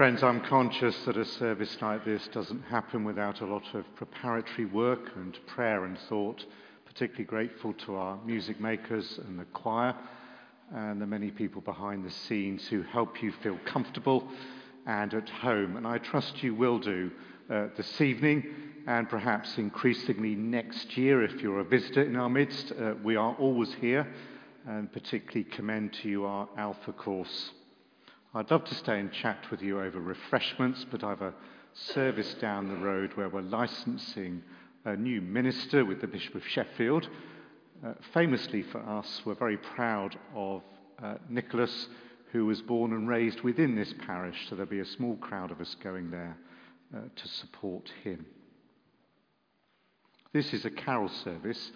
Friends, 0.00 0.22
I'm 0.22 0.40
conscious 0.40 0.96
that 1.04 1.18
a 1.18 1.26
service 1.26 1.76
like 1.82 2.06
this 2.06 2.26
doesn't 2.28 2.62
happen 2.62 3.04
without 3.04 3.42
a 3.42 3.44
lot 3.44 3.74
of 3.74 3.84
preparatory 3.96 4.64
work 4.64 5.10
and 5.14 5.38
prayer 5.46 5.84
and 5.84 5.98
thought. 6.08 6.42
Particularly 6.86 7.24
grateful 7.24 7.74
to 7.84 7.96
our 7.96 8.18
music 8.24 8.58
makers 8.58 9.20
and 9.26 9.38
the 9.38 9.44
choir 9.44 9.94
and 10.74 11.02
the 11.02 11.06
many 11.06 11.30
people 11.30 11.60
behind 11.60 12.02
the 12.02 12.10
scenes 12.10 12.66
who 12.66 12.80
help 12.80 13.22
you 13.22 13.30
feel 13.42 13.58
comfortable 13.66 14.26
and 14.86 15.12
at 15.12 15.28
home. 15.28 15.76
And 15.76 15.86
I 15.86 15.98
trust 15.98 16.42
you 16.42 16.54
will 16.54 16.78
do 16.78 17.10
uh, 17.50 17.66
this 17.76 18.00
evening 18.00 18.54
and 18.86 19.06
perhaps 19.06 19.58
increasingly 19.58 20.34
next 20.34 20.96
year 20.96 21.22
if 21.22 21.42
you're 21.42 21.60
a 21.60 21.64
visitor 21.64 22.04
in 22.04 22.16
our 22.16 22.30
midst. 22.30 22.72
Uh, 22.72 22.94
we 23.04 23.16
are 23.16 23.34
always 23.34 23.74
here 23.74 24.08
and 24.66 24.90
particularly 24.90 25.44
commend 25.44 25.92
to 25.92 26.08
you 26.08 26.24
our 26.24 26.48
Alpha 26.56 26.94
course. 26.94 27.50
I'd 28.32 28.52
love 28.52 28.64
to 28.66 28.74
stay 28.76 29.00
and 29.00 29.10
chat 29.10 29.50
with 29.50 29.60
you 29.60 29.80
over 29.80 29.98
refreshments, 29.98 30.86
but 30.88 31.02
I've 31.02 31.20
a 31.20 31.34
service 31.72 32.32
down 32.34 32.68
the 32.68 32.76
road 32.76 33.10
where 33.16 33.28
we're 33.28 33.40
licensing 33.40 34.44
a 34.84 34.94
new 34.94 35.20
minister 35.20 35.84
with 35.84 36.00
the 36.00 36.06
Bishop 36.06 36.36
of 36.36 36.46
Sheffield. 36.46 37.08
Uh, 37.84 37.94
famously 38.14 38.62
for 38.62 38.78
us, 38.88 39.22
we're 39.24 39.34
very 39.34 39.56
proud 39.56 40.16
of 40.32 40.62
uh, 41.02 41.14
Nicholas, 41.28 41.88
who 42.30 42.46
was 42.46 42.62
born 42.62 42.92
and 42.92 43.08
raised 43.08 43.40
within 43.40 43.74
this 43.74 43.92
parish, 44.06 44.36
so 44.48 44.54
there'll 44.54 44.70
be 44.70 44.78
a 44.78 44.84
small 44.84 45.16
crowd 45.16 45.50
of 45.50 45.60
us 45.60 45.74
going 45.82 46.12
there 46.12 46.38
uh, 46.96 47.00
to 47.16 47.26
support 47.26 47.90
him. 48.04 48.24
This 50.32 50.52
is 50.52 50.64
a 50.64 50.70
carol 50.70 51.08
service, 51.08 51.72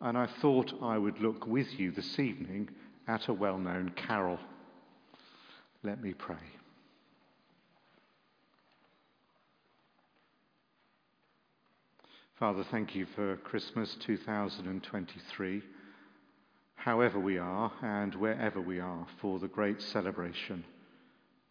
and 0.00 0.16
I 0.16 0.28
thought 0.40 0.72
I 0.80 0.98
would 0.98 1.18
look 1.18 1.48
with 1.48 1.80
you 1.80 1.90
this 1.90 2.20
evening 2.20 2.68
at 3.08 3.26
a 3.26 3.32
well 3.32 3.58
known 3.58 3.90
carol. 3.96 4.38
Let 5.86 6.02
me 6.02 6.14
pray. 6.14 6.34
Father, 12.40 12.64
thank 12.72 12.96
you 12.96 13.06
for 13.14 13.36
Christmas 13.36 13.94
2023, 14.00 15.62
however 16.74 17.20
we 17.20 17.38
are 17.38 17.70
and 17.82 18.16
wherever 18.16 18.60
we 18.60 18.80
are, 18.80 19.06
for 19.20 19.38
the 19.38 19.46
great 19.46 19.80
celebration. 19.80 20.64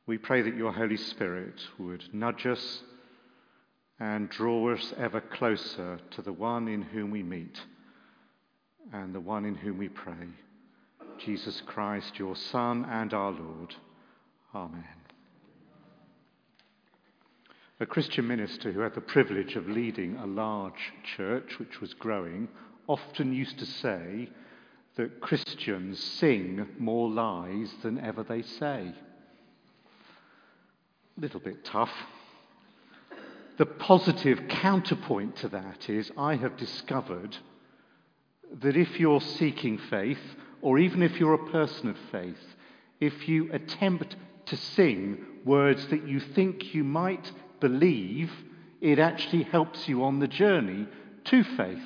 We 0.05 0.17
pray 0.17 0.41
that 0.41 0.57
your 0.57 0.73
Holy 0.73 0.97
Spirit 0.97 1.61
would 1.79 2.13
nudge 2.13 2.45
us 2.45 2.81
and 4.01 4.29
draw 4.29 4.73
us 4.73 4.93
ever 4.97 5.21
closer 5.21 5.97
to 6.11 6.21
the 6.21 6.33
one 6.33 6.67
in 6.67 6.81
whom 6.81 7.09
we 7.09 7.23
meet 7.23 7.57
and 8.91 9.15
the 9.15 9.21
one 9.21 9.45
in 9.45 9.55
whom 9.55 9.77
we 9.77 9.87
pray, 9.87 10.27
Jesus 11.19 11.61
Christ, 11.65 12.19
your 12.19 12.35
Son 12.35 12.85
and 12.91 13.13
our 13.13 13.31
Lord. 13.31 13.73
Amen. 14.55 14.85
A 17.81 17.85
Christian 17.85 18.25
minister 18.25 18.71
who 18.71 18.79
had 18.79 18.95
the 18.95 19.01
privilege 19.01 19.57
of 19.57 19.67
leading 19.67 20.15
a 20.15 20.25
large 20.25 20.93
church 21.17 21.59
which 21.59 21.81
was 21.81 21.93
growing 21.93 22.47
often 22.87 23.33
used 23.33 23.59
to 23.59 23.65
say 23.65 24.29
that 24.95 25.19
Christians 25.19 26.01
sing 26.01 26.65
more 26.79 27.09
lies 27.09 27.69
than 27.83 27.99
ever 27.99 28.23
they 28.23 28.43
say. 28.43 28.93
A 31.17 31.21
little 31.21 31.41
bit 31.41 31.65
tough. 31.65 31.91
The 33.57 33.65
positive 33.65 34.47
counterpoint 34.47 35.35
to 35.37 35.49
that 35.49 35.89
is 35.89 36.11
I 36.17 36.35
have 36.35 36.55
discovered 36.55 37.35
that 38.61 38.77
if 38.77 39.01
you're 39.01 39.19
seeking 39.19 39.77
faith, 39.89 40.19
or 40.61 40.79
even 40.79 41.03
if 41.03 41.19
you're 41.19 41.33
a 41.33 41.51
person 41.51 41.89
of 41.89 41.97
faith, 42.09 42.55
if 43.01 43.27
you 43.27 43.51
attempt 43.51 44.15
to 44.47 44.57
sing 44.57 45.25
words 45.43 45.87
that 45.87 46.07
you 46.07 46.19
think 46.19 46.73
you 46.73 46.83
might 46.83 47.31
believe, 47.59 48.31
it 48.81 48.99
actually 48.99 49.43
helps 49.43 49.87
you 49.87 50.03
on 50.03 50.19
the 50.19 50.27
journey 50.27 50.87
to 51.25 51.43
faith. 51.43 51.79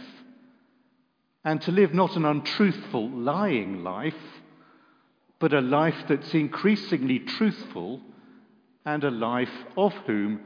And 1.43 1.61
to 1.61 1.71
live 1.71 1.93
not 1.93 2.15
an 2.15 2.25
untruthful, 2.25 3.09
lying 3.09 3.83
life, 3.83 4.13
but 5.39 5.53
a 5.53 5.61
life 5.61 6.05
that's 6.07 6.33
increasingly 6.33 7.19
truthful 7.19 8.01
and 8.85 9.03
a 9.03 9.11
life 9.11 9.49
of 9.77 9.93
whom 10.05 10.41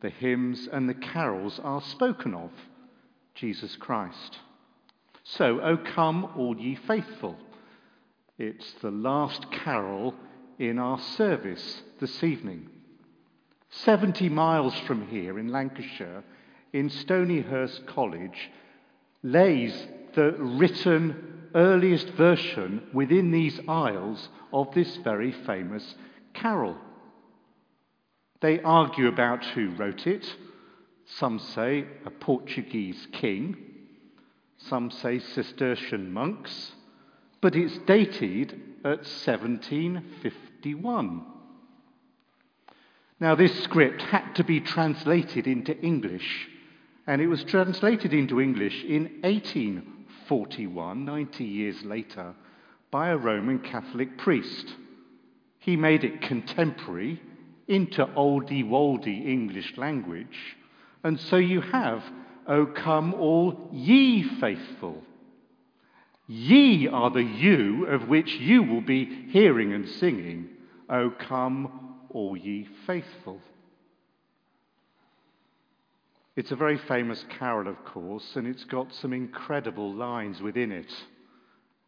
the 0.00 0.10
hymns 0.10 0.68
and 0.72 0.88
the 0.88 0.94
carols 0.94 1.60
are 1.62 1.82
spoken 1.82 2.34
of 2.34 2.50
Jesus 3.34 3.76
Christ. 3.76 4.38
So, 5.22 5.60
O 5.60 5.76
come, 5.76 6.32
all 6.36 6.56
ye 6.58 6.74
faithful. 6.74 7.36
It's 8.38 8.72
the 8.80 8.90
last 8.90 9.50
carol 9.50 10.14
in 10.58 10.78
our 10.78 10.98
service 10.98 11.82
this 12.00 12.22
evening. 12.22 12.68
70 13.70 14.28
miles 14.28 14.76
from 14.80 15.06
here 15.06 15.38
in 15.38 15.48
Lancashire, 15.48 16.24
in 16.72 16.88
Stonyhurst 16.90 17.86
College, 17.86 18.50
lays 19.22 19.86
the 20.14 20.32
written 20.32 21.48
earliest 21.54 22.08
version 22.10 22.82
within 22.92 23.30
these 23.30 23.60
isles 23.68 24.28
of 24.52 24.72
this 24.74 24.96
very 24.98 25.32
famous 25.32 25.94
carol. 26.34 26.76
They 28.40 28.60
argue 28.60 29.08
about 29.08 29.44
who 29.44 29.70
wrote 29.70 30.06
it. 30.06 30.26
Some 31.06 31.38
say 31.38 31.86
a 32.04 32.10
Portuguese 32.10 33.06
king, 33.12 33.56
some 34.58 34.90
say 34.90 35.18
Cistercian 35.18 36.12
monks, 36.12 36.72
but 37.40 37.56
it's 37.56 37.78
dated 37.86 38.52
at 38.84 38.98
1750. 38.98 40.47
51. 40.62 41.22
Now, 43.20 43.36
this 43.36 43.62
script 43.62 44.02
had 44.02 44.34
to 44.34 44.44
be 44.44 44.60
translated 44.60 45.46
into 45.46 45.78
English, 45.78 46.48
and 47.06 47.20
it 47.20 47.28
was 47.28 47.44
translated 47.44 48.12
into 48.12 48.40
English 48.40 48.82
in 48.84 49.04
1841, 49.22 51.04
90 51.04 51.44
years 51.44 51.84
later, 51.84 52.34
by 52.90 53.10
a 53.10 53.16
Roman 53.16 53.60
Catholic 53.60 54.18
priest. 54.18 54.74
He 55.60 55.76
made 55.76 56.02
it 56.02 56.22
contemporary 56.22 57.22
into 57.68 58.04
oldie 58.04 58.68
woldy 58.68 59.26
English 59.26 59.76
language, 59.76 60.56
and 61.04 61.20
so 61.20 61.36
you 61.36 61.60
have, 61.60 62.02
O 62.48 62.66
come 62.66 63.14
all 63.14 63.70
ye 63.72 64.24
faithful. 64.40 65.04
Ye 66.28 66.86
are 66.86 67.10
the 67.10 67.24
you 67.24 67.86
of 67.86 68.06
which 68.06 68.34
you 68.34 68.62
will 68.62 68.82
be 68.82 69.06
hearing 69.30 69.72
and 69.72 69.88
singing. 69.88 70.50
O 70.88 71.10
come, 71.10 71.96
all 72.10 72.36
ye 72.36 72.68
faithful. 72.86 73.40
It's 76.36 76.52
a 76.52 76.56
very 76.56 76.76
famous 76.76 77.24
carol, 77.30 77.66
of 77.66 77.82
course, 77.84 78.36
and 78.36 78.46
it's 78.46 78.64
got 78.64 78.92
some 78.92 79.14
incredible 79.14 79.92
lines 79.92 80.42
within 80.42 80.70
it. 80.70 80.92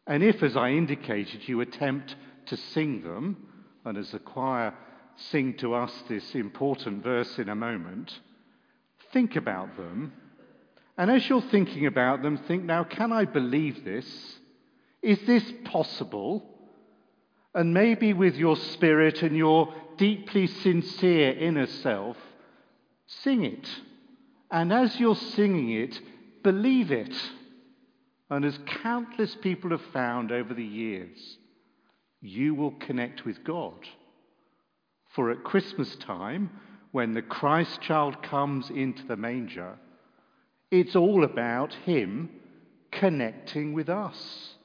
And 0.07 0.23
if, 0.23 0.41
as 0.41 0.57
I 0.57 0.71
indicated, 0.71 1.47
you 1.47 1.61
attempt 1.61 2.15
to 2.47 2.57
sing 2.57 3.03
them, 3.03 3.47
and 3.85 3.95
as 3.95 4.11
the 4.11 4.19
choir 4.19 4.73
sing 5.15 5.53
to 5.57 5.75
us 5.75 5.93
this 6.09 6.33
important 6.33 7.03
verse 7.03 7.37
in 7.37 7.47
a 7.47 7.55
moment, 7.55 8.19
think 9.13 9.35
about 9.35 9.77
them 9.77 10.13
and 11.01 11.09
as 11.09 11.27
you're 11.27 11.41
thinking 11.41 11.87
about 11.87 12.21
them, 12.21 12.37
think 12.47 12.63
now, 12.63 12.83
can 12.83 13.11
I 13.11 13.25
believe 13.25 13.83
this? 13.83 14.05
Is 15.01 15.17
this 15.25 15.43
possible? 15.65 16.45
And 17.55 17.73
maybe 17.73 18.13
with 18.13 18.35
your 18.35 18.55
spirit 18.55 19.23
and 19.23 19.35
your 19.35 19.73
deeply 19.97 20.45
sincere 20.45 21.31
inner 21.31 21.65
self, 21.65 22.17
sing 23.07 23.43
it. 23.43 23.67
And 24.51 24.71
as 24.71 24.99
you're 24.99 25.15
singing 25.15 25.71
it, 25.71 25.99
believe 26.43 26.91
it. 26.91 27.15
And 28.29 28.45
as 28.45 28.59
countless 28.83 29.33
people 29.41 29.71
have 29.71 29.81
found 29.91 30.31
over 30.31 30.53
the 30.53 30.63
years, 30.63 31.17
you 32.21 32.53
will 32.53 32.73
connect 32.73 33.25
with 33.25 33.43
God. 33.43 33.87
For 35.15 35.31
at 35.31 35.43
Christmas 35.43 35.95
time, 35.95 36.51
when 36.91 37.15
the 37.15 37.23
Christ 37.23 37.81
child 37.81 38.21
comes 38.21 38.69
into 38.69 39.01
the 39.07 39.17
manger, 39.17 39.79
it's 40.71 40.95
all 40.95 41.23
about 41.23 41.73
Him 41.85 42.29
connecting 42.91 43.73
with 43.73 43.89
us. 43.89 44.55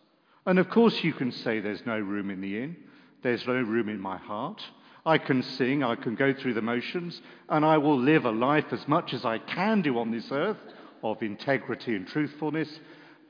And 0.46 0.58
of 0.60 0.70
course, 0.70 1.02
you 1.02 1.12
can 1.12 1.32
say 1.32 1.58
there's 1.58 1.84
no 1.84 1.98
room 1.98 2.30
in 2.30 2.40
the 2.40 2.62
inn, 2.62 2.76
there's 3.22 3.46
no 3.46 3.54
room 3.54 3.88
in 3.88 4.00
my 4.00 4.16
heart. 4.16 4.62
I 5.04 5.18
can 5.18 5.42
sing, 5.42 5.84
I 5.84 5.94
can 5.94 6.16
go 6.16 6.32
through 6.32 6.54
the 6.54 6.62
motions, 6.62 7.20
and 7.48 7.64
I 7.64 7.78
will 7.78 7.98
live 7.98 8.24
a 8.24 8.30
life 8.30 8.72
as 8.72 8.86
much 8.88 9.14
as 9.14 9.24
I 9.24 9.38
can 9.38 9.82
do 9.82 9.98
on 9.98 10.10
this 10.10 10.28
earth 10.32 10.56
of 11.02 11.22
integrity 11.22 11.94
and 11.94 12.06
truthfulness. 12.06 12.68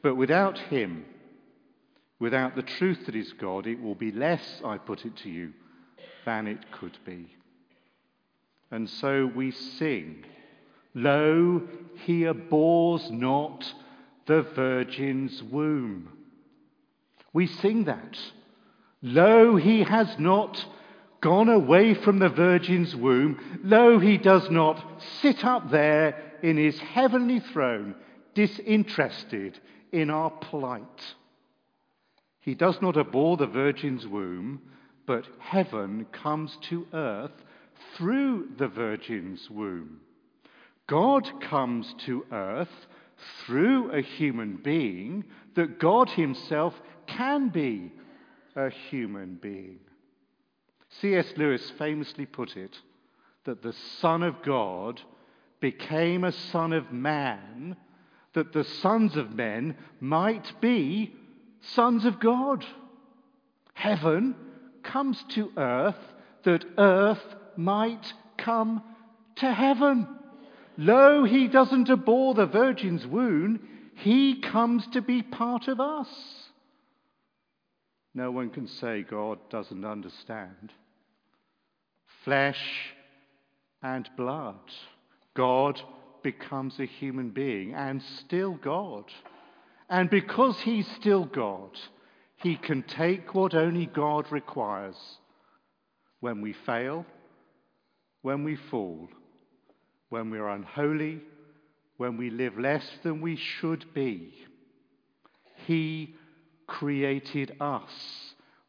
But 0.03 0.15
without 0.15 0.59
Him, 0.59 1.05
without 2.19 2.57
the 2.57 2.63
truth 2.63 3.05
that 3.07 3.15
is 3.15 3.33
God, 3.35 3.67
it 3.67 3.81
will 3.81 3.95
be 3.95 4.11
less, 4.11 4.63
I 4.65 4.79
put 4.79 5.05
it 5.05 5.17
to 5.19 5.29
you, 5.31 5.53
than 6.25 6.47
it 6.47 6.73
could 6.73 6.97
be. 7.05 7.35
And 8.71 8.89
so 8.89 9.31
we 9.35 9.51
sing 9.51 10.25
Lo, 10.97 11.63
he 12.07 12.25
abhors 12.25 13.11
not 13.11 13.71
the 14.25 14.43
virgin's 14.43 15.43
womb. 15.43 16.09
We 17.35 17.47
sing 17.47 17.85
that. 17.85 18.19
Lo, 19.03 19.57
he 19.57 19.83
has 19.83 20.19
not 20.19 20.65
gone 21.21 21.51
away 21.51 21.93
from 21.93 22.19
the 22.19 22.29
Virgin's 22.29 22.95
womb, 22.97 23.61
lo, 23.63 23.99
he 23.99 24.17
does 24.17 24.49
not 24.51 25.03
sit 25.21 25.45
up 25.45 25.71
there 25.71 26.17
in 26.43 26.57
his 26.57 26.79
heavenly 26.79 27.41
throne, 27.41 27.95
disinterested 28.35 29.59
in 29.93 30.09
our 30.09 30.31
plight. 30.31 31.15
He 32.41 32.55
does 32.55 32.81
not 32.81 32.97
abhor 32.97 33.37
the 33.37 33.47
Virgin's 33.47 34.07
womb, 34.07 34.63
but 35.07 35.27
heaven 35.41 36.07
comes 36.13 36.57
to 36.71 36.87
earth 36.93 37.45
through 37.97 38.49
the 38.57 38.69
Virgin's 38.69 39.51
womb. 39.51 40.01
God 40.87 41.41
comes 41.41 41.95
to 42.07 42.25
earth 42.31 42.87
through 43.45 43.91
a 43.93 44.01
human 44.01 44.57
being 44.57 45.25
that 45.55 45.81
God 45.81 46.11
Himself 46.11 46.75
can 47.07 47.49
be 47.49 47.93
a 48.55 48.71
human 48.71 49.35
being. 49.35 49.81
C.S. 51.01 51.33
Lewis 51.37 51.73
famously 51.79 52.27
put 52.27 52.57
it 52.57 52.79
that 53.45 53.63
the 53.63 53.75
Son 54.01 54.23
of 54.23 54.43
God 54.43 55.01
became 55.61 56.25
a 56.25 56.33
Son 56.33 56.73
of 56.73 56.93
Man, 56.93 57.77
that 58.35 58.53
the 58.53 58.65
sons 58.65 59.17
of 59.17 59.35
men 59.35 59.77
might 60.01 60.61
be 60.61 61.15
sons 61.61 62.05
of 62.05 62.21
God. 62.21 62.65
Heaven 63.75 64.35
comes 64.83 65.23
to 65.31 65.53
earth 65.57 65.97
that 66.45 66.65
earth 66.79 67.35
might 67.57 68.13
come 68.37 68.83
to 69.37 69.53
heaven. 69.53 70.16
Lo, 70.77 71.25
he 71.25 71.49
doesn't 71.49 71.91
abhor 71.91 72.35
the 72.35 72.47
Virgin's 72.47 73.07
wound, 73.07 73.61
he 73.95 74.41
comes 74.41 74.87
to 74.89 75.01
be 75.01 75.23
part 75.23 75.69
of 75.69 75.81
us. 75.81 76.09
No 78.15 78.31
one 78.31 78.51
can 78.51 78.67
say 78.67 79.03
God 79.03 79.39
doesn't 79.51 79.85
understand. 79.85 80.73
Flesh 82.25 82.61
and 83.83 84.09
blood. 84.17 84.59
God 85.35 85.81
becomes 86.23 86.79
a 86.81 86.87
human 86.87 87.31
being 87.31 87.75
and 87.75 88.03
still 88.21 88.55
God. 88.55 89.05
And 89.89 90.11
because 90.11 90.59
he's 90.61 90.89
still 90.99 91.25
God, 91.25 91.71
he 92.37 92.57
can 92.57 92.83
take 92.83 93.35
what 93.35 93.55
only 93.55 93.87
God 93.87 94.31
requires 94.33 94.97
when 96.21 96.41
we 96.41 96.53
fail, 96.53 97.07
when 98.23 98.45
we 98.45 98.57
fall, 98.57 99.09
when 100.09 100.31
we're 100.31 100.49
unholy, 100.49 101.21
when 101.97 102.17
we 102.17 102.31
live 102.31 102.59
less 102.59 102.87
than 103.03 103.21
we 103.21 103.37
should 103.37 103.93
be. 103.95 104.33
He 105.67 106.15
created 106.67 107.57
us. 107.61 107.91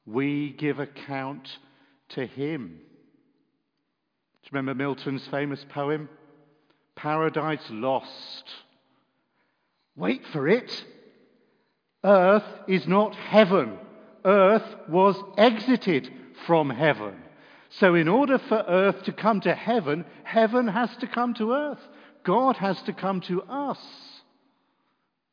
We 0.06 0.52
give 0.54 0.80
account 0.80 1.48
to 2.10 2.26
him. 2.26 2.80
Do 4.44 4.50
you 4.54 4.60
remember 4.60 4.76
Milton's 4.76 5.28
famous 5.28 5.64
poem? 5.70 6.10
Paradise 6.96 7.66
Lost. 7.70 8.44
Wait 9.96 10.22
for 10.32 10.48
it. 10.48 10.86
Earth 12.04 12.46
is 12.68 12.88
not 12.88 13.16
heaven. 13.16 13.78
Earth 14.24 14.76
was 14.88 15.16
exited 15.38 16.10
from 16.46 16.70
heaven. 16.70 17.16
So, 17.70 17.96
in 17.96 18.08
order 18.08 18.38
for 18.38 18.64
earth 18.68 19.04
to 19.04 19.12
come 19.12 19.42
to 19.42 19.54
heaven, 19.54 20.06
heaven 20.24 20.68
has 20.68 20.96
to 20.98 21.08
come 21.08 21.34
to 21.36 21.52
earth. 21.52 21.82
God 22.24 22.58
has 22.58 22.82
to 22.84 22.94
come 22.94 23.22
to 23.22 23.42
us. 23.44 23.80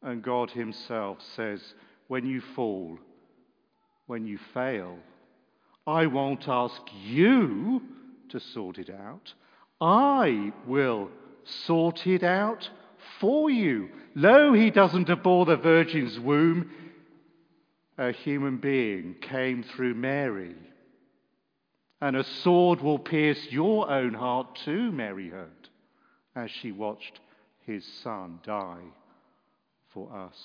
And 0.03 0.23
God 0.23 0.51
Himself 0.51 1.19
says, 1.37 1.61
when 2.09 2.27
you 2.27 2.41
fall, 2.55 2.99
when 4.07 4.27
you 4.27 4.39
fail. 4.53 4.99
I 5.87 6.07
won't 6.07 6.49
ask 6.49 6.81
you 7.05 7.83
to 8.31 8.41
sort 8.41 8.79
it 8.79 8.91
out. 8.91 9.33
I 9.81 10.53
will 10.67 11.11
sort 11.45 12.07
it 12.07 12.23
out 12.23 12.69
for 13.21 13.51
you. 13.51 13.89
Lo, 14.15 14.53
he 14.53 14.71
doesn't 14.71 15.11
abhor 15.11 15.47
the 15.47 15.57
Virgin's 15.57 16.19
womb. 16.19 16.71
A 17.99 18.13
human 18.13 18.59
being 18.59 19.15
came 19.21 19.63
through 19.63 19.95
Mary. 19.95 20.55
And 22.05 22.17
a 22.17 22.25
sword 22.43 22.83
will 22.83 22.99
pierce 22.99 23.47
your 23.49 23.91
own 23.91 24.12
heart 24.12 24.59
too, 24.62 24.93
Mary 24.93 25.31
heard, 25.31 25.71
as 26.37 26.51
she 26.51 26.71
watched 26.71 27.19
his 27.61 27.83
son 28.03 28.41
die 28.45 28.83
for 29.89 30.15
us. 30.15 30.37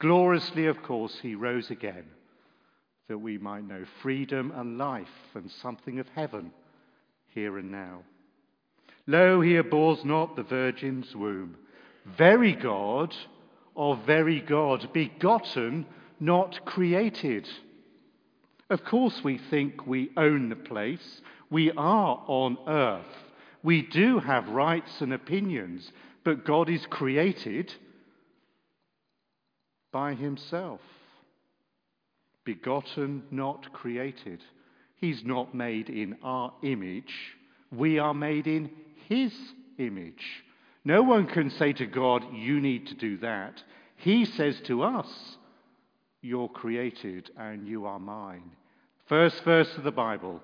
Gloriously, 0.00 0.66
of 0.66 0.82
course, 0.82 1.16
he 1.22 1.36
rose 1.36 1.70
again 1.70 2.06
that 3.06 3.18
we 3.18 3.38
might 3.38 3.68
know 3.68 3.84
freedom 4.02 4.52
and 4.56 4.78
life 4.78 5.06
and 5.34 5.48
something 5.62 6.00
of 6.00 6.08
heaven 6.08 6.50
here 7.28 7.56
and 7.56 7.70
now. 7.70 8.02
Lo, 9.06 9.40
he 9.40 9.58
abhors 9.58 10.04
not 10.04 10.34
the 10.34 10.42
Virgin's 10.42 11.14
womb. 11.14 11.56
Very 12.18 12.56
God 12.56 13.14
of 13.76 14.04
very 14.06 14.40
God, 14.40 14.92
begotten, 14.92 15.86
not 16.18 16.64
created. 16.64 17.48
Of 18.70 18.84
course, 18.84 19.20
we 19.24 19.38
think 19.50 19.84
we 19.86 20.10
own 20.16 20.48
the 20.48 20.56
place. 20.56 21.20
We 21.50 21.72
are 21.72 22.22
on 22.26 22.56
earth. 22.68 23.04
We 23.64 23.82
do 23.82 24.20
have 24.20 24.48
rights 24.48 25.00
and 25.00 25.12
opinions, 25.12 25.90
but 26.24 26.46
God 26.46 26.70
is 26.70 26.86
created 26.86 27.74
by 29.92 30.14
himself. 30.14 30.80
Begotten, 32.44 33.24
not 33.32 33.72
created. 33.72 34.40
He's 34.96 35.24
not 35.24 35.52
made 35.52 35.90
in 35.90 36.16
our 36.22 36.52
image. 36.62 37.12
We 37.72 37.98
are 37.98 38.14
made 38.14 38.46
in 38.46 38.70
his 39.08 39.32
image. 39.78 40.44
No 40.84 41.02
one 41.02 41.26
can 41.26 41.50
say 41.50 41.72
to 41.74 41.86
God, 41.86 42.24
You 42.32 42.60
need 42.60 42.86
to 42.86 42.94
do 42.94 43.18
that. 43.18 43.62
He 43.96 44.24
says 44.24 44.60
to 44.66 44.84
us, 44.84 45.08
You're 46.22 46.48
created 46.48 47.30
and 47.36 47.66
you 47.66 47.86
are 47.86 47.98
mine. 47.98 48.52
First 49.10 49.42
verse 49.42 49.68
of 49.76 49.82
the 49.82 49.90
Bible 49.90 50.40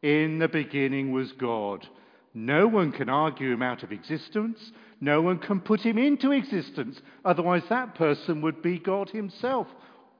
In 0.00 0.38
the 0.38 0.46
beginning 0.46 1.10
was 1.10 1.32
God. 1.32 1.84
No 2.32 2.68
one 2.68 2.92
can 2.92 3.08
argue 3.08 3.52
him 3.52 3.60
out 3.60 3.82
of 3.82 3.90
existence. 3.90 4.70
No 5.00 5.20
one 5.20 5.40
can 5.40 5.60
put 5.60 5.80
him 5.80 5.98
into 5.98 6.30
existence. 6.30 7.00
Otherwise, 7.24 7.64
that 7.68 7.96
person 7.96 8.40
would 8.42 8.62
be 8.62 8.78
God 8.78 9.10
himself 9.10 9.66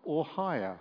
or 0.02 0.24
higher. 0.24 0.76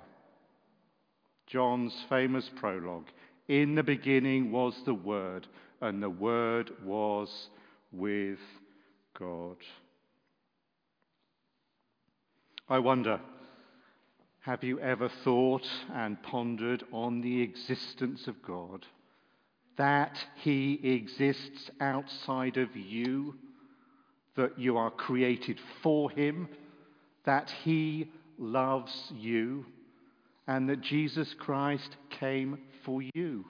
John's 1.46 1.94
famous 2.10 2.50
prologue 2.56 3.06
In 3.48 3.76
the 3.76 3.84
beginning 3.84 4.52
was 4.52 4.74
the 4.84 4.96
Word, 4.96 5.46
and 5.82 6.02
the 6.02 6.10
Word 6.10 6.72
was 6.84 7.30
with 7.92 8.40
God. 9.20 9.58
I 12.68 12.80
wonder, 12.80 13.20
have 14.44 14.64
you 14.64 14.80
ever 14.80 15.10
thought 15.24 15.68
and 15.94 16.22
pondered 16.24 16.84
on 16.94 17.22
the 17.22 17.42
existence 17.42 18.28
of 18.28 18.42
God? 18.42 18.86
That 19.78 20.18
He 20.36 20.80
exists 20.84 21.70
outside 21.82 22.58
of 22.58 22.76
you? 22.76 23.36
that 24.36 24.58
you 24.58 24.78
are 24.78 24.92
created 24.92 25.60
for 25.82 26.10
Him, 26.10 26.48
that 27.26 27.52
He 27.64 28.12
loves 28.38 29.12
you, 29.16 29.66
and 30.48 30.70
that 30.70 30.82
Jesus 30.82 31.34
Christ 31.38 31.96
came 32.10 32.60
for 32.84 33.02
you. 33.14 33.46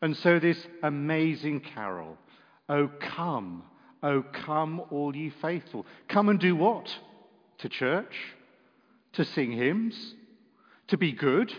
And 0.00 0.16
so, 0.16 0.38
this 0.38 0.66
amazing 0.82 1.60
carol, 1.60 2.16
Oh, 2.68 2.90
come, 3.00 3.64
oh, 4.02 4.22
come, 4.32 4.82
all 4.90 5.14
ye 5.14 5.30
faithful. 5.42 5.84
Come 6.08 6.28
and 6.28 6.40
do 6.40 6.56
what? 6.56 6.96
To 7.58 7.68
church? 7.68 8.16
To 9.14 9.24
sing 9.24 9.52
hymns? 9.52 10.14
To 10.88 10.96
be 10.96 11.12
good? 11.12 11.52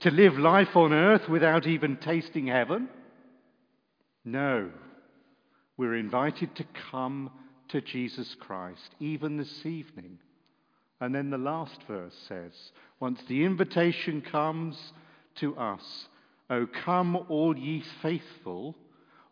To 0.00 0.10
live 0.10 0.38
life 0.38 0.76
on 0.76 0.92
earth 0.92 1.28
without 1.28 1.66
even 1.66 1.96
tasting 1.96 2.46
heaven? 2.46 2.88
No. 4.24 4.70
We're 5.76 5.96
invited 5.96 6.54
to 6.56 6.64
come 6.90 7.30
to 7.68 7.80
Jesus 7.80 8.34
Christ, 8.38 8.94
even 9.00 9.36
this 9.36 9.64
evening. 9.64 10.18
And 11.00 11.14
then 11.14 11.30
the 11.30 11.38
last 11.38 11.82
verse 11.86 12.14
says, 12.28 12.52
once 13.00 13.20
the 13.28 13.44
invitation 13.44 14.22
comes 14.22 14.78
to 15.36 15.56
us, 15.56 16.08
O 16.48 16.66
come, 16.66 17.16
all 17.28 17.56
ye 17.56 17.82
faithful, 18.02 18.74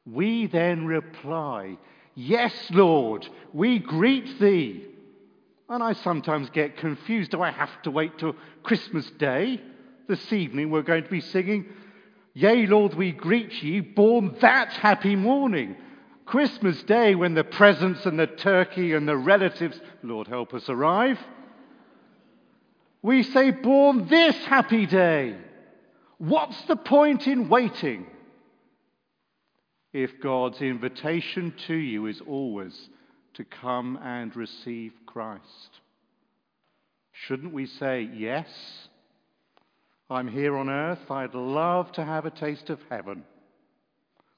we 0.04 0.47
then 0.47 0.85
reply, 0.85 1.78
Yes, 2.14 2.52
Lord, 2.71 3.26
we 3.52 3.78
greet 3.78 4.38
thee. 4.38 4.87
And 5.75 5.83
I 5.83 5.95
sometimes 5.95 6.50
get 6.50 6.76
confused. 6.76 7.33
Do 7.33 7.43
I 7.43 7.50
have 7.50 7.83
to 7.83 7.90
wait 7.90 8.16
till 8.16 8.37
Christmas 8.62 9.11
Day? 9.19 9.61
This 10.07 10.33
evening 10.33 10.71
we're 10.71 10.83
going 10.83 11.02
to 11.02 11.11
be 11.11 11.21
singing, 11.21 11.66
Yea, 12.33 12.66
Lord, 12.66 12.95
we 12.95 13.11
greet 13.11 13.61
ye, 13.61 13.81
born 13.81 14.37
that 14.40 14.73
happy 14.73 15.16
morning. 15.16 15.75
Christmas 16.26 16.81
Day, 16.85 17.16
when 17.16 17.35
the 17.35 17.43
presents 17.43 18.07
and 18.07 18.16
the 18.16 18.28
turkey 18.28 18.93
and 18.93 19.09
the 19.09 19.16
relatives, 19.16 19.81
Lord 20.04 20.28
help 20.28 20.54
us, 20.54 20.69
arrive, 20.69 21.19
we 23.02 23.25
say, 23.25 23.50
Born 23.50 24.07
this 24.07 24.37
happy 24.45 24.87
day. 24.87 25.37
What's 26.19 26.62
the 26.66 26.76
point 26.76 27.26
in 27.26 27.49
waiting 27.49 28.07
if 29.93 30.21
God's 30.21 30.62
invitation 30.62 31.52
to 31.66 31.75
you 31.75 32.07
is 32.07 32.21
always 32.21 32.90
to 33.35 33.45
come 33.45 33.99
and 34.00 34.37
receive 34.37 34.93
Christ? 35.14 35.80
Shouldn't 37.12 37.54
we 37.54 37.66
say, 37.66 38.11
Yes, 38.12 38.49
I'm 40.11 40.26
here 40.26 40.56
on 40.56 40.68
earth. 40.68 41.09
I'd 41.09 41.35
love 41.35 41.92
to 41.92 42.04
have 42.04 42.26
a 42.26 42.30
taste 42.30 42.68
of 42.68 42.80
heaven. 42.90 43.23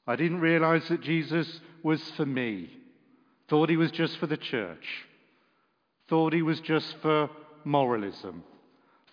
I 0.07 0.17
didn't 0.17 0.41
realize 0.41 0.87
that 0.89 1.01
Jesus 1.01 1.61
was 1.83 2.03
for 2.11 2.27
me. 2.27 2.71
Thought 3.49 3.71
he 3.71 3.79
was 3.79 3.91
just 3.91 4.19
for 4.19 4.27
the 4.27 4.37
church. 4.37 4.87
Thought 6.09 6.35
he 6.35 6.43
was 6.43 6.61
just 6.61 6.95
for 7.01 7.31
moralism. 7.65 8.45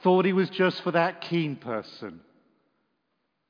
Thought 0.04 0.26
he 0.26 0.34
was 0.34 0.50
just 0.50 0.84
for 0.84 0.92
that 0.92 1.22
keen 1.22 1.56
person. 1.56 2.20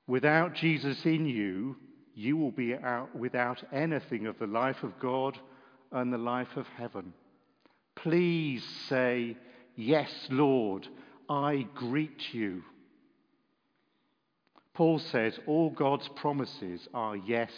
Without 0.05 0.53
Jesus 0.53 1.03
in 1.03 1.25
you, 1.25 1.77
you 2.13 2.37
will 2.37 2.51
be 2.51 2.75
out 2.75 3.15
without 3.15 3.63
anything 3.73 4.27
of 4.27 4.37
the 4.37 4.45
life 4.45 4.83
of 4.83 4.99
God 4.99 5.39
and 5.91 6.13
the 6.13 6.19
life 6.19 6.55
of 6.55 6.67
heaven. 6.77 7.11
Please 7.95 8.63
say, 8.89 9.37
Yes, 9.75 10.11
Lord, 10.29 10.87
I 11.29 11.67
greet 11.75 12.33
you. 12.33 12.63
Paul 14.73 14.99
says 14.99 15.39
all 15.45 15.69
God's 15.69 16.07
promises 16.15 16.87
are 16.93 17.15
yes 17.15 17.51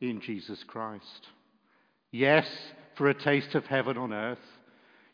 in 0.00 0.20
Jesus 0.20 0.62
Christ. 0.64 1.28
Yes, 2.10 2.46
for 2.96 3.08
a 3.08 3.14
taste 3.14 3.54
of 3.54 3.66
heaven 3.66 3.96
on 3.98 4.12
earth. 4.12 4.38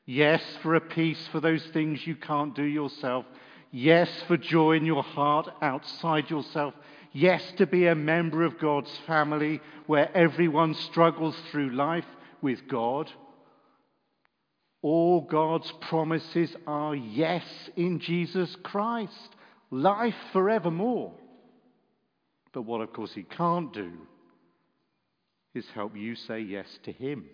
Yes, 0.05 0.43
for 0.63 0.75
a 0.75 0.81
peace 0.81 1.29
for 1.33 1.41
those 1.41 1.65
things 1.73 2.07
you 2.07 2.17
can't 2.17 2.55
do 2.55 2.65
yourself. 2.65 3.25
Yes, 3.71 4.11
for 4.27 4.37
joy 4.37 4.73
in 4.73 4.85
your 4.85 5.03
heart 5.03 5.49
outside 5.63 6.29
yourself. 6.29 6.75
Yes, 7.13 7.43
to 7.57 7.67
be 7.67 7.87
a 7.87 7.95
member 7.95 8.45
of 8.45 8.59
God's 8.59 8.95
family 9.07 9.61
where 9.87 10.15
everyone 10.17 10.75
struggles 10.75 11.37
through 11.51 11.71
life 11.71 12.07
with 12.43 12.69
God. 12.69 13.11
All 14.83 15.21
God's 15.21 15.71
promises 15.83 16.55
are 16.67 16.95
yes 16.95 17.45
in 17.77 18.01
Jesus 18.01 18.57
Christ, 18.63 19.37
life 19.71 20.15
forevermore. 20.33 21.13
But 22.53 22.63
what, 22.63 22.81
of 22.81 22.93
course, 22.93 23.13
He 23.13 23.23
can't 23.23 23.73
do 23.73 23.93
is 25.55 25.67
help 25.75 25.97
you 25.97 26.15
say 26.15 26.41
yes 26.41 26.67
to 26.85 26.93
Him. 26.93 27.27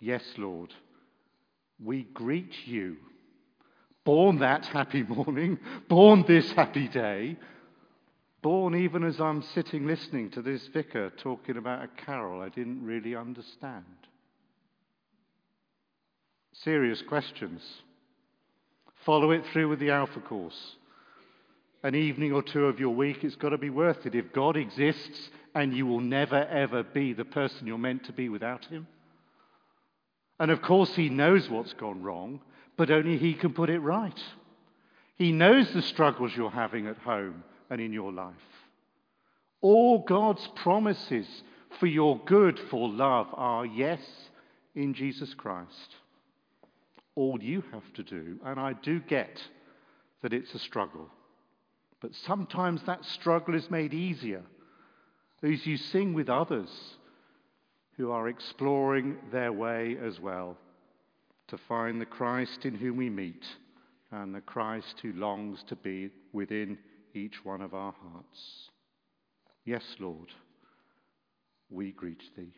Yes, 0.00 0.22
Lord, 0.36 0.72
we 1.82 2.02
greet 2.02 2.66
you. 2.66 2.96
Born 4.04 4.38
that 4.38 4.66
happy 4.66 5.02
morning, 5.02 5.58
born 5.88 6.24
this 6.26 6.50
happy 6.52 6.88
day, 6.88 7.36
born 8.42 8.74
even 8.74 9.04
as 9.04 9.20
I'm 9.20 9.42
sitting 9.42 9.86
listening 9.86 10.30
to 10.30 10.42
this 10.42 10.66
vicar 10.68 11.10
talking 11.10 11.56
about 11.56 11.84
a 11.84 12.04
carol 12.04 12.40
I 12.40 12.48
didn't 12.48 12.84
really 12.84 13.14
understand. 13.14 13.84
Serious 16.64 17.02
questions. 17.02 17.62
Follow 19.04 19.30
it 19.30 19.44
through 19.52 19.68
with 19.68 19.78
the 19.78 19.90
Alpha 19.90 20.20
course 20.20 20.76
an 21.82 21.94
evening 21.94 22.32
or 22.32 22.42
two 22.42 22.66
of 22.66 22.80
your 22.80 22.94
week, 22.94 23.22
it's 23.22 23.36
got 23.36 23.50
to 23.50 23.58
be 23.58 23.70
worth 23.70 24.04
it. 24.04 24.14
If 24.14 24.32
God 24.32 24.56
exists 24.56 25.30
and 25.54 25.74
you 25.74 25.86
will 25.86 26.00
never, 26.00 26.44
ever 26.46 26.82
be 26.82 27.12
the 27.12 27.24
person 27.24 27.66
you're 27.66 27.78
meant 27.78 28.04
to 28.04 28.12
be 28.12 28.28
without 28.28 28.64
Him. 28.64 28.86
And 30.40 30.50
of 30.50 30.60
course, 30.62 30.94
He 30.94 31.08
knows 31.08 31.48
what's 31.48 31.72
gone 31.74 32.02
wrong, 32.02 32.40
but 32.76 32.90
only 32.90 33.16
He 33.16 33.34
can 33.34 33.52
put 33.52 33.70
it 33.70 33.78
right. 33.78 34.18
He 35.16 35.32
knows 35.32 35.70
the 35.72 35.82
struggles 35.82 36.32
you're 36.36 36.50
having 36.50 36.86
at 36.86 36.98
home 36.98 37.44
and 37.70 37.80
in 37.80 37.92
your 37.92 38.12
life. 38.12 38.34
All 39.60 40.00
God's 40.00 40.46
promises 40.56 41.26
for 41.78 41.86
your 41.86 42.20
good, 42.24 42.58
for 42.70 42.88
love, 42.88 43.28
are 43.34 43.66
yes 43.66 44.00
in 44.74 44.94
Jesus 44.94 45.34
Christ. 45.34 45.96
All 47.18 47.42
you 47.42 47.62
have 47.72 47.92
to 47.94 48.02
do, 48.02 48.38
and 48.44 48.60
I 48.60 48.74
do 48.74 49.00
get 49.00 49.42
that 50.22 50.32
it's 50.32 50.54
a 50.54 50.58
struggle 50.58 51.10
but 52.00 52.14
sometimes 52.14 52.82
that 52.86 53.04
struggle 53.04 53.54
is 53.54 53.70
made 53.70 53.92
easier 53.92 54.42
as 55.42 55.66
you 55.66 55.76
sing 55.76 56.14
with 56.14 56.28
others 56.28 56.70
who 57.96 58.10
are 58.10 58.28
exploring 58.28 59.16
their 59.32 59.52
way 59.52 59.96
as 60.02 60.20
well 60.20 60.56
to 61.48 61.58
find 61.58 62.00
the 62.00 62.06
Christ 62.06 62.64
in 62.64 62.74
whom 62.74 62.96
we 62.96 63.10
meet 63.10 63.44
and 64.12 64.34
the 64.34 64.40
Christ 64.40 65.00
who 65.02 65.12
longs 65.12 65.62
to 65.68 65.76
be 65.76 66.10
within 66.32 66.78
each 67.14 67.44
one 67.44 67.60
of 67.60 67.74
our 67.74 67.94
hearts. 68.00 68.70
Yes, 69.64 69.84
Lord, 69.98 70.28
we 71.68 71.92
greet 71.92 72.22
thee. 72.36 72.52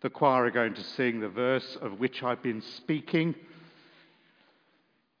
The 0.00 0.10
choir 0.10 0.44
are 0.44 0.50
going 0.50 0.74
to 0.74 0.84
sing 0.84 1.18
the 1.18 1.28
verse 1.28 1.76
of 1.80 1.98
which 1.98 2.22
I've 2.22 2.42
been 2.42 2.62
speaking. 2.76 3.34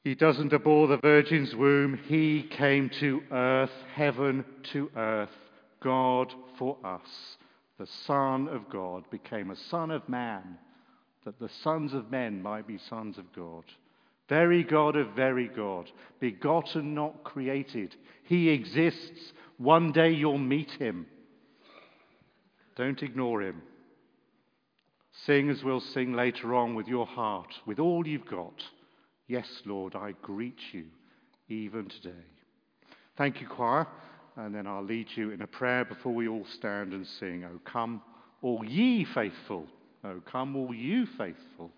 He 0.04 0.14
doesn't 0.14 0.52
abhor 0.52 0.86
the 0.86 0.98
Virgin's 0.98 1.54
womb. 1.54 1.98
He 2.06 2.44
came 2.44 2.88
to 3.00 3.22
earth, 3.32 3.72
heaven 3.92 4.44
to 4.72 4.88
earth, 4.96 5.34
God 5.82 6.32
for 6.58 6.76
us. 6.84 7.36
The 7.78 7.88
Son 8.06 8.46
of 8.48 8.70
God 8.70 9.02
became 9.10 9.50
a 9.50 9.56
Son 9.56 9.90
of 9.90 10.08
man, 10.08 10.58
that 11.24 11.40
the 11.40 11.50
sons 11.62 11.92
of 11.92 12.10
men 12.12 12.40
might 12.40 12.68
be 12.68 12.78
sons 12.78 13.18
of 13.18 13.32
God. 13.34 13.64
Very 14.28 14.62
God 14.62 14.94
of 14.94 15.08
very 15.16 15.48
God, 15.48 15.90
begotten, 16.20 16.94
not 16.94 17.24
created. 17.24 17.96
He 18.24 18.50
exists. 18.50 19.32
One 19.56 19.90
day 19.90 20.10
you'll 20.10 20.38
meet 20.38 20.70
him. 20.72 21.06
Don't 22.76 23.02
ignore 23.02 23.42
him. 23.42 23.62
Sing 25.26 25.50
as 25.50 25.64
we'll 25.64 25.80
sing 25.80 26.12
later 26.12 26.54
on 26.54 26.74
with 26.74 26.86
your 26.86 27.06
heart, 27.06 27.52
with 27.66 27.78
all 27.78 28.06
you've 28.06 28.26
got. 28.26 28.62
Yes, 29.26 29.48
Lord, 29.64 29.94
I 29.94 30.12
greet 30.22 30.58
you 30.72 30.84
even 31.48 31.88
today. 31.88 32.24
Thank 33.16 33.40
you, 33.40 33.46
choir. 33.46 33.86
And 34.36 34.54
then 34.54 34.66
I'll 34.66 34.84
lead 34.84 35.08
you 35.16 35.30
in 35.30 35.42
a 35.42 35.46
prayer 35.46 35.84
before 35.84 36.14
we 36.14 36.28
all 36.28 36.46
stand 36.56 36.92
and 36.92 37.04
sing, 37.04 37.44
Oh, 37.44 37.58
come, 37.64 38.00
all 38.42 38.64
ye 38.64 39.04
faithful. 39.04 39.66
Oh, 40.04 40.20
come, 40.24 40.54
all 40.54 40.72
you 40.72 41.06
faithful. 41.06 41.72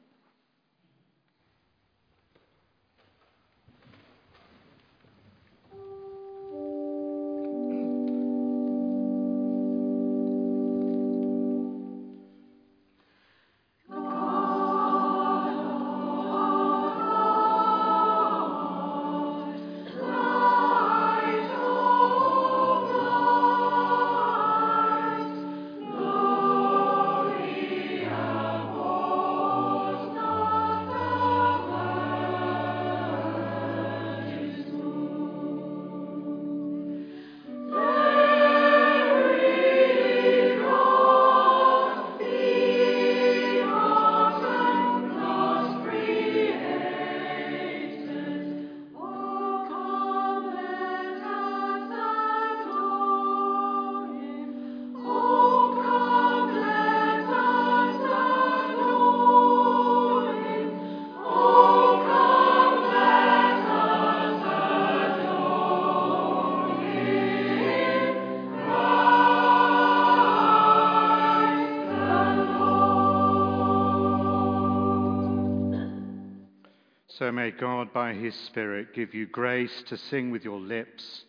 So 77.20 77.30
may 77.30 77.50
God, 77.50 77.92
by 77.92 78.14
his 78.14 78.34
Spirit, 78.34 78.94
give 78.94 79.12
you 79.12 79.26
grace 79.26 79.82
to 79.88 79.98
sing 79.98 80.30
with 80.30 80.42
your 80.42 80.58
lips, 80.58 81.24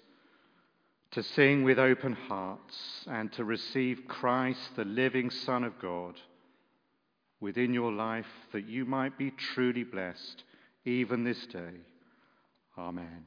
to 1.12 1.22
sing 1.22 1.66
with 1.66 1.80
open 1.80 2.14
hearts, 2.14 3.04
and 3.08 3.30
to 3.34 3.44
receive 3.44 4.08
Christ, 4.08 4.78
the 4.78 4.86
living 4.86 5.30
Son 5.30 5.66
of 5.66 5.78
God, 5.82 6.16
within 7.42 7.74
your 7.74 7.92
life, 7.92 8.26
that 8.54 8.70
you 8.70 8.86
might 8.86 9.18
be 9.18 9.32
truly 9.32 9.84
blessed 9.84 10.46
even 10.86 11.26
this 11.26 11.46
day. 11.48 11.82
Amen. 12.78 13.26